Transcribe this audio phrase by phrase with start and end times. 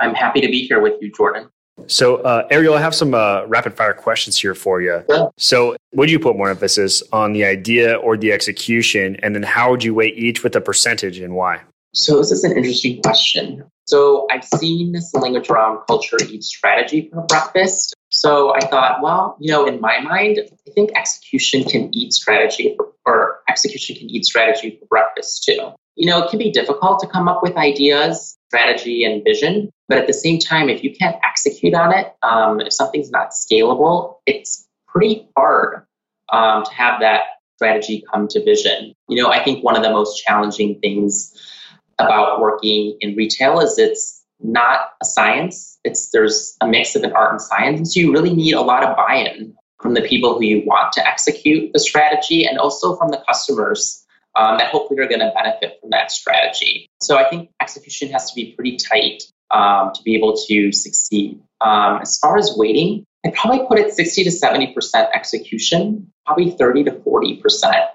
[0.00, 1.48] I'm happy to be here with you, Jordan.
[1.86, 5.02] So, uh, Ariel, I have some uh, rapid fire questions here for you.
[5.08, 5.26] Yeah.
[5.38, 9.16] So, would you put more emphasis on the idea or the execution?
[9.22, 11.60] And then, how would you weigh each with a percentage and why?
[11.94, 13.64] So, this is an interesting question.
[13.86, 17.94] So I've seen this language around culture eat strategy for breakfast.
[18.10, 22.74] So I thought, well, you know, in my mind, I think execution can eat strategy
[22.76, 25.72] for, or execution can eat strategy for breakfast too.
[25.96, 29.98] You know, it can be difficult to come up with ideas, strategy, and vision, but
[29.98, 34.16] at the same time, if you can't execute on it, um, if something's not scalable,
[34.26, 35.86] it's pretty hard
[36.32, 37.22] um, to have that
[37.56, 38.94] strategy come to vision.
[39.08, 41.38] You know, I think one of the most challenging things
[41.98, 45.78] about working in retail is it's not a science.
[45.84, 47.78] It's there's a mix of an art and science.
[47.78, 50.92] And so you really need a lot of buy-in from the people who you want
[50.92, 54.04] to execute the strategy and also from the customers
[54.36, 56.88] um, that hopefully are going to benefit from that strategy.
[57.00, 61.40] So I think execution has to be pretty tight um, to be able to succeed.
[61.60, 66.84] Um, as far as weighting, I probably put it 60 to 70% execution, probably 30
[66.84, 67.86] to 40%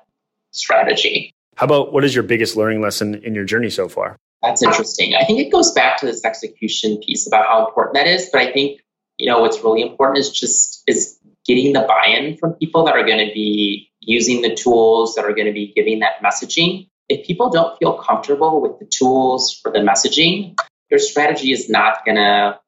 [0.52, 1.34] strategy.
[1.58, 4.16] How about what is your biggest learning lesson in your journey so far?
[4.44, 5.16] That's interesting.
[5.16, 8.30] I think it goes back to this execution piece about how important that is.
[8.32, 8.80] But I think,
[9.18, 13.04] you know, what's really important is just is getting the buy-in from people that are
[13.04, 16.88] going to be using the tools, that are going to be giving that messaging.
[17.10, 20.56] If people don't feel comfortable with the tools or the messaging,
[20.92, 22.60] your strategy is not gonna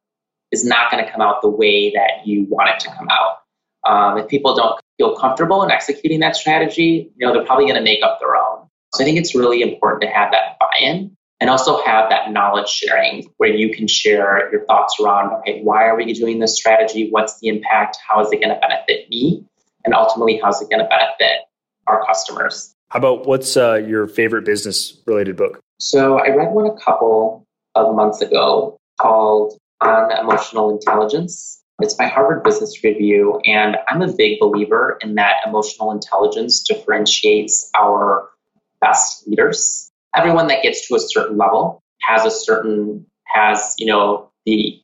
[0.52, 3.40] is not gonna come out the way that you want it to come out.
[3.86, 7.78] Um, if people don't feel comfortable in executing that strategy, you know, they're probably going
[7.78, 8.59] to make up their own.
[8.94, 12.68] So I think it's really important to have that buy-in and also have that knowledge
[12.68, 17.10] sharing where you can share your thoughts around, okay, why are we doing this strategy?
[17.12, 17.98] What's the impact?
[18.08, 19.46] How is it going to benefit me?
[19.86, 21.46] And ultimately, how's it going to benefit
[21.88, 22.74] our customers?
[22.90, 25.60] How about what's uh, your favorite business related book?
[25.80, 27.46] So I read one a couple
[27.76, 31.62] of months ago called On Emotional Intelligence.
[31.82, 33.40] It's by Harvard Business Review.
[33.46, 38.30] And I'm a big believer in that emotional intelligence differentiates our
[38.82, 39.92] best leaders.
[40.16, 44.82] Everyone that gets to a certain level has a certain, has, you know, the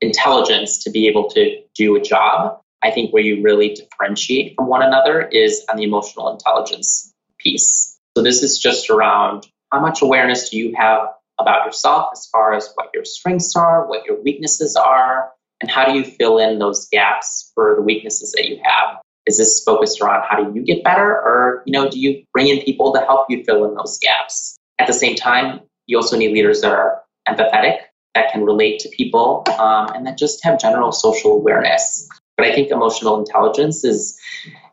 [0.00, 2.60] intelligence to be able to do a job.
[2.82, 7.98] I think where you really differentiate from one another is on the emotional intelligence piece.
[8.16, 11.08] So this is just around how much awareness do you have
[11.40, 15.84] about yourself as far as what your strengths are, what your weaknesses are, and how
[15.86, 20.00] do you fill in those gaps for the weaknesses that you have is this focused
[20.00, 21.10] around how do you get better?
[21.10, 24.58] Or you know do you bring in people to help you fill in those gaps?
[24.78, 27.78] At the same time you also need leaders that are empathetic
[28.14, 32.08] that can relate to people um, and that just have general social awareness.
[32.36, 34.18] But i think emotional intelligence is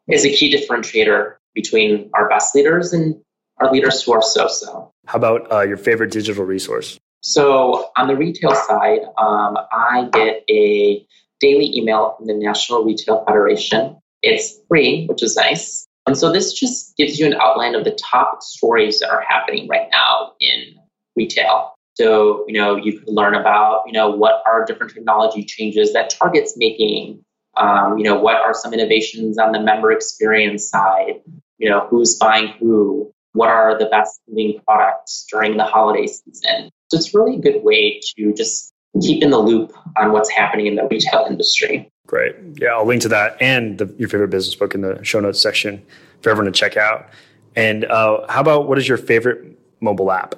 [0.07, 3.15] is a key differentiator between our best leaders and
[3.59, 4.91] our leaders who are so-so.
[5.05, 6.97] How about uh, your favorite digital resource?
[7.21, 11.05] So on the retail side um, i get a
[11.39, 15.87] daily email from the national retail federation it's free, which is nice.
[16.07, 19.67] And so this just gives you an outline of the top stories that are happening
[19.67, 20.75] right now in
[21.15, 21.73] retail.
[21.93, 26.09] So, you know, you could learn about, you know, what are different technology changes that
[26.09, 27.23] Target's making?
[27.57, 31.21] Um, you know, what are some innovations on the member experience side?
[31.57, 33.13] You know, who's buying who?
[33.33, 36.69] What are the best moving products during the holiday season?
[36.89, 38.70] So it's really a good way to just
[39.01, 41.89] keep in the loop on what's happening in the retail industry.
[42.07, 42.35] Great.
[42.55, 45.41] Yeah, I'll link to that and the, your favorite business book in the show notes
[45.41, 45.81] section
[46.21, 47.09] for everyone to check out.
[47.55, 50.35] And uh, how about what is your favorite mobile app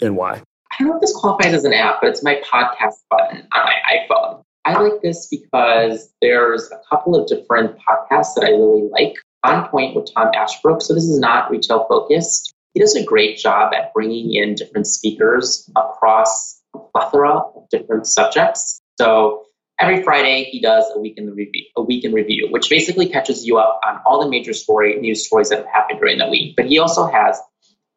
[0.00, 0.42] and why?
[0.72, 3.64] I don't know if this qualifies as an app, but it's my podcast button on
[3.64, 4.42] my iPhone.
[4.64, 9.16] I like this because there's a couple of different podcasts that I really like.
[9.42, 10.82] On Point with Tom Ashbrook.
[10.82, 12.52] So this is not retail focused.
[12.74, 16.59] He does a great job at bringing in different speakers across
[16.92, 18.80] plethora of different subjects.
[19.00, 19.44] So
[19.78, 23.08] every Friday he does a week in the review, a week in review, which basically
[23.08, 26.28] catches you up on all the major story news stories that have happened during the
[26.28, 26.54] week.
[26.56, 27.40] But he also has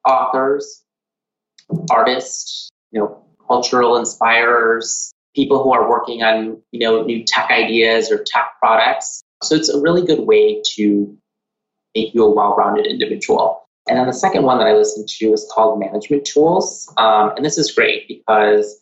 [0.07, 0.83] authors,
[1.91, 8.11] artists, you know, cultural inspirers, people who are working on, you know, new tech ideas
[8.11, 9.21] or tech products.
[9.41, 11.17] So it's a really good way to
[11.95, 13.59] make you a well-rounded individual.
[13.89, 16.91] And then the second one that I listened to is called Management Tools.
[16.97, 18.79] Um, and this is great because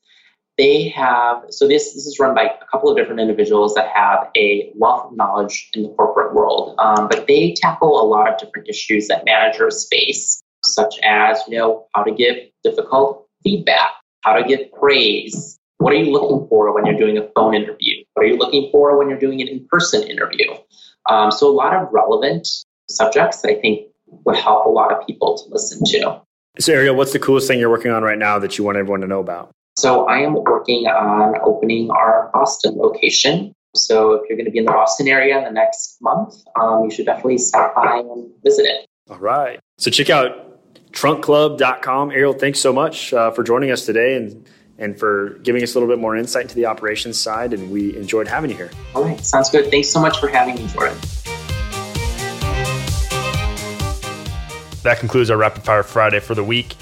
[0.61, 4.29] they have, so this, this is run by a couple of different individuals that have
[4.37, 6.75] a wealth of knowledge in the corporate world.
[6.77, 11.57] Um, but they tackle a lot of different issues that managers face, such as, you
[11.57, 13.89] know, how to give difficult feedback,
[14.21, 15.57] how to give praise.
[15.79, 18.03] What are you looking for when you're doing a phone interview?
[18.13, 20.45] What are you looking for when you're doing an in person interview?
[21.09, 22.47] Um, so, a lot of relevant
[22.87, 26.21] subjects that I think would help a lot of people to listen to.
[26.59, 29.01] So, Ariel, what's the coolest thing you're working on right now that you want everyone
[29.01, 29.49] to know about?
[29.77, 33.53] So, I am working on opening our Boston location.
[33.75, 36.83] So, if you're going to be in the Boston area in the next month, um,
[36.83, 38.87] you should definitely stop by and visit it.
[39.09, 39.59] All right.
[39.77, 40.51] So, check out
[40.91, 42.11] trunkclub.com.
[42.11, 44.47] Ariel, thanks so much uh, for joining us today and
[44.77, 47.53] and for giving us a little bit more insight into the operations side.
[47.53, 48.71] And we enjoyed having you here.
[48.95, 49.69] All right, sounds good.
[49.69, 50.97] Thanks so much for having me, Jordan.
[54.83, 56.75] That concludes our Rapid Fire Friday for the week.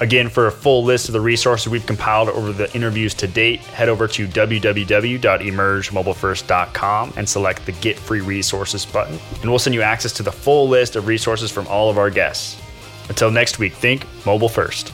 [0.00, 3.58] Again, for a full list of the resources we've compiled over the interviews to date,
[3.60, 9.82] head over to www.emergemobilefirst.com and select the Get Free Resources button, and we'll send you
[9.82, 12.62] access to the full list of resources from all of our guests.
[13.08, 14.92] Until next week, think mobile first.